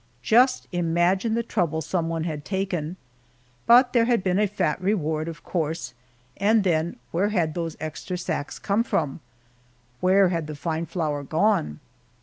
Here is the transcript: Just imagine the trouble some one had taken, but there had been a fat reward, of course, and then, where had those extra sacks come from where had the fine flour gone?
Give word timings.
Just 0.23 0.67
imagine 0.71 1.35
the 1.35 1.43
trouble 1.43 1.79
some 1.79 2.09
one 2.09 2.23
had 2.23 2.43
taken, 2.43 2.97
but 3.67 3.93
there 3.93 4.05
had 4.05 4.23
been 4.23 4.39
a 4.39 4.47
fat 4.47 4.81
reward, 4.81 5.27
of 5.27 5.43
course, 5.43 5.93
and 6.37 6.63
then, 6.63 6.95
where 7.11 7.29
had 7.29 7.53
those 7.53 7.77
extra 7.79 8.17
sacks 8.17 8.57
come 8.57 8.81
from 8.83 9.19
where 9.99 10.29
had 10.29 10.47
the 10.47 10.55
fine 10.55 10.87
flour 10.87 11.21
gone? 11.21 11.79